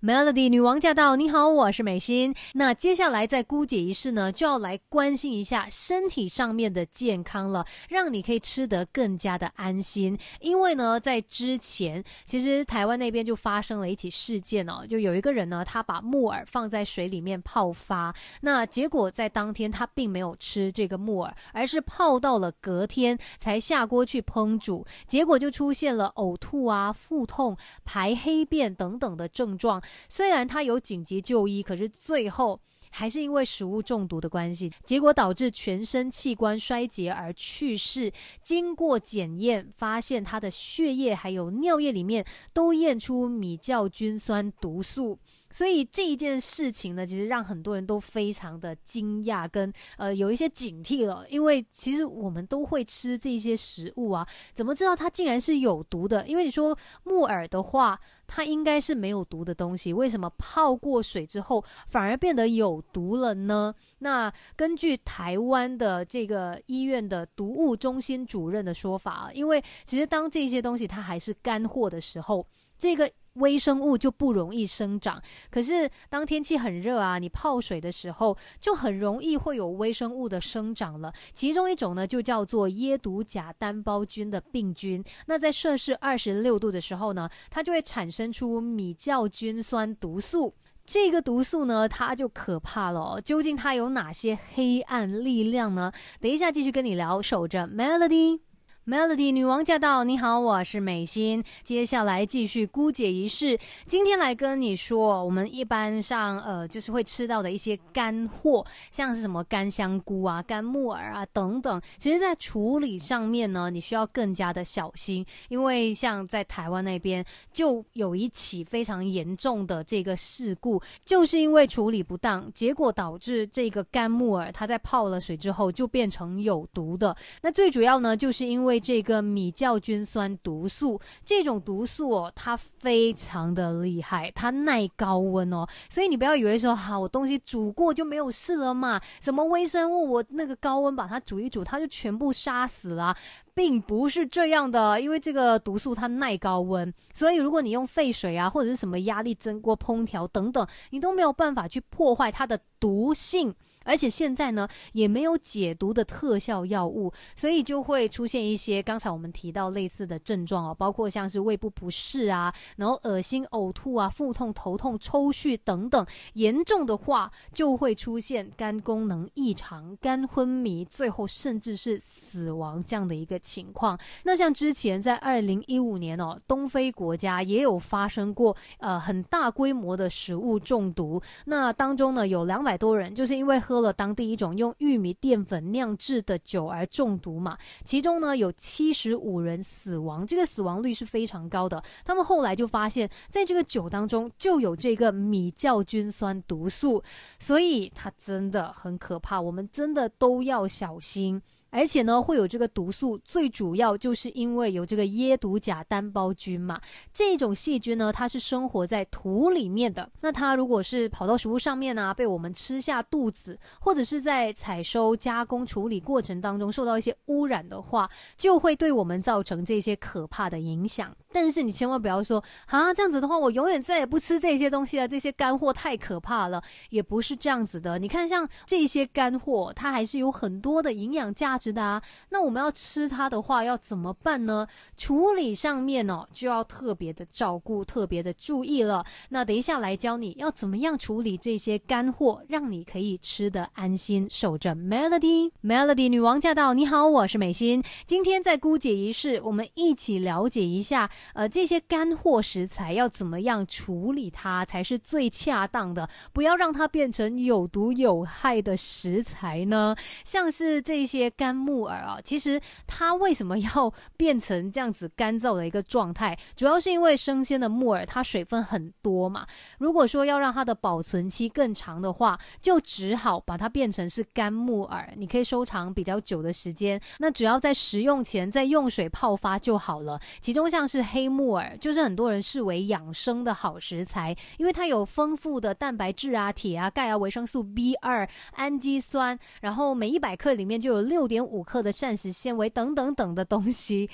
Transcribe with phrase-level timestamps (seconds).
[0.00, 1.16] Melody 女王驾到！
[1.16, 2.32] 你好，我是美心。
[2.54, 10.16] 那接下来在姑姐仪式呢，就要来关心一下身体上面的健康了，让你可以吃得更加的安心。
[10.38, 29.82] 因为呢，在之前，其实台湾那边就发生了一起事件哦，就有一个人呢，他把木耳放在水里面泡发，那结果在当天他并没有吃这个木耳，而是泡到了隔天才下锅去烹煮，结果就出现了呕吐啊、腹痛、排黑便等等的症状。
[30.08, 32.60] 虽然他有紧急就医，可是最后
[32.90, 38.10] 还是因为食物中毒的关系，结果导致全身器官衰竭而去世。
[38.42, 45.18] 经过检验，发现他的血液还有尿液里面都验出米酵菌酸毒素。
[45.50, 51.24] 所以这一件事情呢，其实让很多人都非常的惊讶，跟呃有一些警惕了。
[51.28, 56.26] 因为其实我们都会吃这些食物啊，怎么知道它竟然是有毒的？
[56.26, 57.98] 因为你说木耳的话。
[58.30, 63.74] 它应该是没有毒的东西，为什么泡过水之后反而变得有毒了呢？
[64.00, 73.10] 那根据台湾的这个医院的毒物中心主任的说法啊，因为其实当这些东西它还是干货的时候，这个。
[73.38, 81.12] 微生物就不容易生长，可是当天气很热啊，你泡水的时候就很容易会有微生物的生长了。
[81.34, 85.02] 其中一种呢，就叫做椰毒假单胞菌的病菌。
[85.26, 90.54] 那在摄氏二十六度的时候呢，它就会产生出米酵菌酸毒素。
[90.84, 93.20] 这个毒素呢，它就可怕了。
[93.20, 95.92] 究竟它有哪些黑暗力量呢？
[96.20, 97.20] 等一下继续跟你聊。
[97.20, 98.47] 守着 Melody。
[98.88, 100.02] Melody 女王驾到！
[100.02, 101.44] 你好，我是美心。
[101.62, 103.58] 接下来继续姑姐仪式。
[103.86, 111.78] 今天来跟你说，我们一般上呃，就是会吃到的一些干货，像是什么干香菇啊、干木耳啊等等。
[111.98, 117.22] 其实，在处理上面呢，你需要更加的小心，因为像在台湾那边
[117.52, 127.14] 就有一起非常严重的这个事故，就是因为处理不当，结果导致这个干木耳它在泡了水之后就变成有毒的。
[127.42, 143.16] 那最主要呢，就是因为这个米酵菌酸毒素，这种毒素哦，它非常的厉害，它耐高温哦，所以你不要以为说，哈，我东西煮过就没有事了嘛，什么微生物，我那个高温把它煮一煮，它就全部杀死了，
[143.54, 153.54] 并不是这样的，因为这个毒素它耐高温，所以如果你用沸水啊，或者是什么压力蒸锅烹调等等，你都没有办法去破坏它的毒性。
[153.88, 166.06] 而且现在呢，也没有解毒的特效药物，所以就会出现一些刚才我们提到类似的症状哦，包括像是胃部不适啊，然后恶心、呕吐啊、腹痛、头痛、抽搐等等。
[166.34, 173.98] 严重的话，就会出现肝功能异常、肝昏迷，最后甚至是死亡这样的一个情况。
[174.22, 183.77] 那像之前在二零一五年哦，东非国家也有发生过呃很大规模的食物中毒，那当中呢有两百多人就是因为喝。
[183.78, 191.80] 喝了当地一种用玉米淀粉酿制的酒而中毒嘛，其中呢有七十五人死亡，这个死亡率是非常高的。
[192.04, 197.00] 他们后来就发现，在这个酒当中就有这个米酵菌酸毒素，
[197.38, 201.40] 所以它真的很可怕，我们真的都要小心。
[201.70, 206.80] 而且呢，会有这个毒素，最主要就是因为有这个椰毒假单胞菌嘛。
[207.12, 210.08] 这种细菌呢，它是生活在土里面的。
[210.20, 221.14] 那它如果是跑到食物上面呢，被我们吃下肚子，或者是在采收、加工、处理过程当中受到一些污染的话，就会对我们造成这些可怕的影响。
[221.30, 225.06] 但是你千万不要说啊，这样子的话，我永远再也不吃这些东西了。
[225.06, 227.98] 这些干货太可怕了，也不是这样子的。
[227.98, 232.00] 你看，像这些干货，它还是有很多的营养价值的啊。
[232.30, 234.66] 那我们要吃它的话，要怎么办呢？
[234.96, 239.04] 处理上面哦，就要特别的照顾，特别的注意了。
[239.28, 244.26] 那等一下来教你要怎么样处理这些干货，让你可以吃得安心。
[244.30, 246.74] 守着 Melody，Melody 女王驾到！
[246.74, 247.82] 你好，我是美心。
[248.06, 251.10] 今天在姑姐仪式，我们一起了解一下。
[251.34, 256.08] 呃，这些干货食材要怎么样处理它才是最恰当的？
[256.32, 259.96] 不要让它变成有毒有害的食材呢？
[260.24, 266.38] 像是这些干干木耳啊，其实它为什么要 变成这样子干燥的一个状态？
[266.54, 269.46] 主要是因为生鲜的木耳它水分很多嘛。
[269.78, 277.00] 如果说要让它的保存期更长的话，就只好把它变成是干木耳，你可以收藏比较久的时间。
[277.18, 280.20] 那只要在食用前再用水泡发就好了。
[280.42, 294.08] 其中像是黑木耳就是很多人视为养生的好食材，因为它有丰富的蛋白质啊、铁啊、钙啊、维生素 B 二、氨基酸，然后每一百克里面就有六点五克的膳食纤维等等等的东西。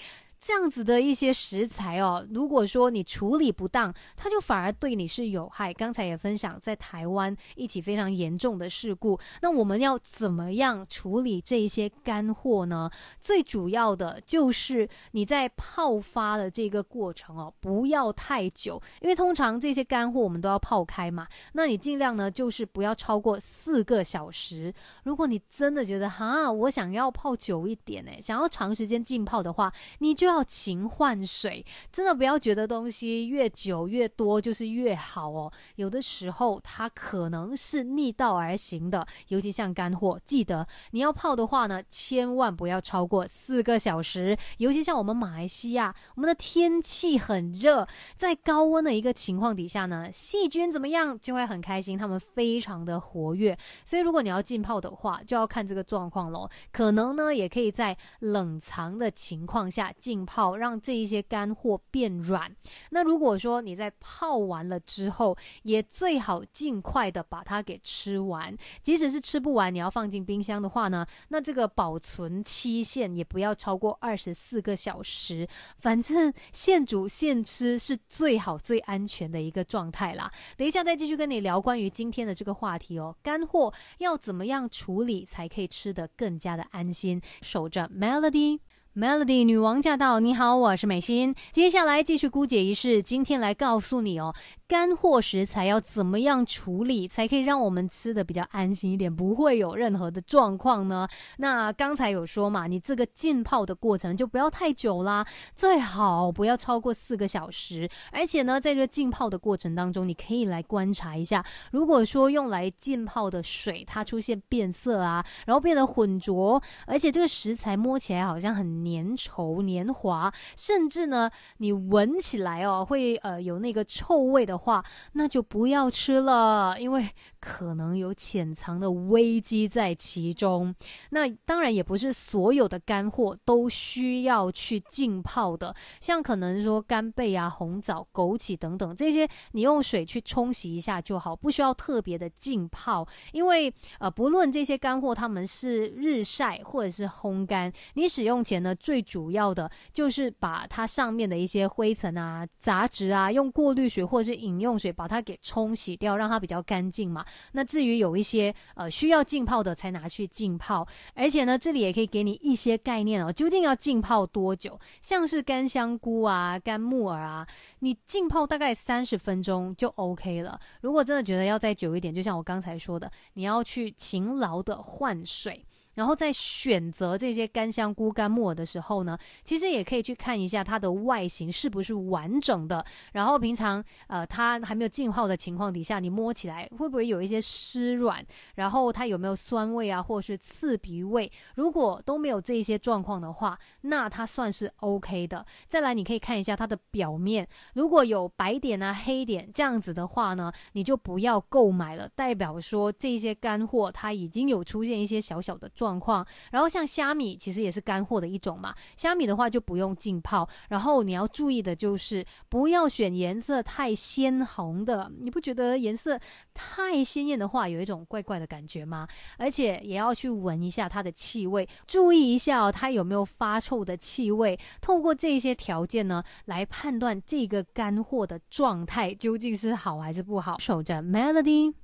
[0.46, 5.72] 这样子的一些食材哦，如果说你处理不当，它就反而对你是有害。
[5.72, 12.90] 刚才也分享在台湾一起非常严重的事故，那我们要怎么样处理这一些干货呢？
[13.22, 21.26] 最主要的就是你在泡发的这个过程哦，不要太久，因为通常这些干货我们都要泡开嘛。
[21.54, 24.74] 那你尽量呢，就是不要超过四个小时。
[25.04, 31.64] 如果你真的觉得哈，我想要泡久一点呢，想要长时间浸泡的话，你就要要勤换水。
[31.92, 35.52] 真的不要觉得东西越久越多就是越好哦。
[35.76, 44.36] 有的时候它可能是逆道而行的，尤其像干货，记得你要泡的话呢，千万不要超过四个小时。
[44.58, 47.86] 尤其像我们马来西亚，我们的天气很热，
[48.16, 53.56] 在高温的一个情况底下呢，细菌怎么样就会很开心，它们非常的活跃。
[53.84, 56.48] 所以如果你要浸泡的话，就要看这个状况喽。
[56.72, 62.54] 可能呢，也可以在冷藏的情况下浸泡，让这一些干货变软。
[62.90, 68.56] 那如果说你在泡完了之后，也最好尽快的把它给吃完。
[68.82, 75.46] 即使是吃不完，你要放进冰箱的话呢，那这个保存期限也不要超过二十四个小时。
[75.78, 80.30] 反正现煮现吃是最好最安全的一个状态啦。
[80.56, 87.20] 等一下再继续跟你聊关于今天的这个话题哦，干货要怎么样处理才可以吃得更加的安心？
[87.42, 88.60] 守着 Melody。
[88.96, 90.20] Melody 女王驾到！
[90.20, 91.34] 你好，我是美心。
[91.50, 94.32] 接下来继续姑姐仪式，今天来告诉你哦，
[94.68, 101.08] 干货食材要怎么样处理，才可以让我们吃的比较安心一点，不会有任何的状况呢？
[101.38, 105.26] 那刚才有说嘛，你这个浸泡的过程就不要太久啦，
[105.56, 107.90] 最好不要超过四个小时。
[108.12, 118.83] 而且呢，在这浸泡的过程当中，你可以来观察一下，如果说用来浸泡的水它出现变色啊，然后变得浑浊，而且这个食材摸起来好像很。
[118.84, 127.08] 粘稠、粘滑，甚至呢，你闻起来哦，会呃有那个臭味的话，那就不要吃了，因为
[127.40, 130.74] 可能有潜藏的危机在其中。
[131.10, 143.06] 那当然也不是所有的干货都需要去浸泡的，像可能说干贝啊、红枣、枸杞等等这些，你用水去冲洗一下就好，不需要特别的浸泡。
[143.32, 148.73] 因为呃，不论这些干货，它们是日晒或者是烘干，你使用前呢。
[148.76, 157.24] 最主要的就是把它上面的一些灰尘啊、杂质啊，用过滤水或者是饮用水把它给冲洗掉，让它比较干净嘛。
[157.52, 160.86] 那至于有一些呃需要浸泡的，才拿去浸泡。
[161.14, 164.78] 而且呢，这里也可以给你一些概念哦，究竟要浸泡多久？
[165.02, 167.46] 像是干香菇啊、干木耳啊，
[167.80, 170.58] 你浸泡大概三十分钟就 OK 了。
[170.80, 175.64] 如果真的觉得要再久一点，就像我刚才说的，你要去勤劳的换水。
[175.94, 182.84] 然后在选择这些干香菇、干木耳的时候呢，其实也可以去看一下它的外形是不是完整的。
[183.12, 188.24] 然后平常呃它还没有浸泡的情况底下，你摸起来会不会有一些湿软？
[188.56, 191.30] 然后它有没有酸味啊，或是刺鼻味？
[191.54, 195.46] 如果都没有这些状况的话，那它算是 OK 的。
[195.68, 205.83] 再来，你可以看一下它的表面，如果有白点啊、黑点这样子的话呢，你就不要购买了，代表说这些干货它已经有出现一些小小的状。
[205.84, 208.74] 状况，然后像虾米其实也是干货的一种嘛。
[208.96, 215.12] 虾米的话就不用浸泡，然后你要注意的就是不要选颜色太鲜红的。
[215.20, 216.18] 你不觉得颜色
[216.54, 219.06] 太鲜艳的话有一种怪怪的感觉吗？
[219.36, 224.58] 而且也要去闻一下它的气味，注意一下哦，它有没有发臭的气味。
[224.80, 230.58] 透过这些条件呢，来判断这个干货的状态究竟是好还是不好。
[230.58, 231.83] 守着 Melody。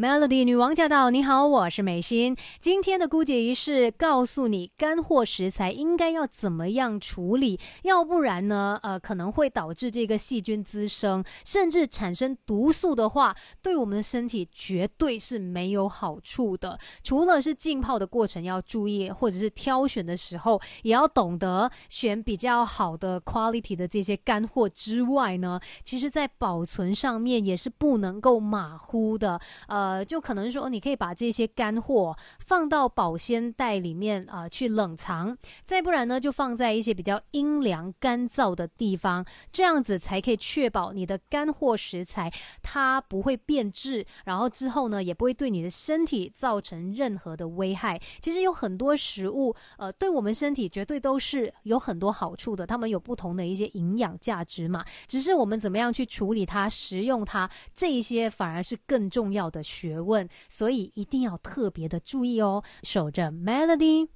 [0.00, 1.10] Melody 女王驾到！
[1.10, 2.34] 你好，我是美心。
[2.58, 16.78] 今天的姑姐仪式告诉你，干货食材应该要怎么样处理，要不然呢，呃，可能会导致这个细菌滋生，甚至产生毒素的话，对我们的身体绝对是没有好处的。
[17.04, 29.38] 除了是浸泡的过程要注意，或者是挑选的时候也要懂得选比较好的 quality 的这些干货之外呢，其实在保存上面也是不能够马虎的，
[29.68, 29.89] 呃。
[29.90, 35.36] 呃，就可能说，你可以把这些干货放到保鲜袋里面啊，去冷藏。
[35.64, 42.32] 再不然呢，就放在一些比较阴凉、干燥的地方，这样子才可以确保你的干货食材
[42.62, 48.00] 它不会变质，然后之后呢，也不会对你的身体造成任何的危害。
[48.20, 54.84] 其实有很多食物，呃，对我们身体绝对都是有很多好处的，它们有不同的一些营养价值嘛。
[55.08, 59.62] 只是我们怎么样去处理它、食用它，这一些反而是更重要的。
[59.70, 62.64] 学问，所以一定要特别的注意哦。
[62.82, 64.08] 守着 Melody。